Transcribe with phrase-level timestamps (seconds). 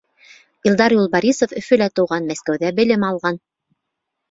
[0.69, 3.41] Илдар Юлбарисов Өфөлә тыуған, Мәскәүҙә белем алған.